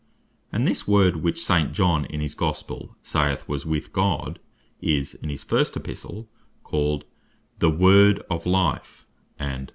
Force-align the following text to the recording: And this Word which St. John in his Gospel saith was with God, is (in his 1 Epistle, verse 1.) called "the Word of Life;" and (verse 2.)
And 0.51 0.65
this 0.65 0.87
Word 0.87 1.17
which 1.17 1.45
St. 1.45 1.73
John 1.73 2.05
in 2.05 2.21
his 2.21 2.33
Gospel 2.33 2.95
saith 3.03 3.47
was 3.47 3.67
with 3.67 3.93
God, 3.93 4.39
is 4.81 5.13
(in 5.13 5.29
his 5.29 5.47
1 5.47 5.61
Epistle, 5.75 6.21
verse 6.21 6.23
1.) 6.23 6.27
called 6.63 7.05
"the 7.59 7.69
Word 7.69 8.23
of 8.27 8.47
Life;" 8.47 9.05
and 9.37 9.67
(verse 9.67 9.67
2.) 9.67 9.69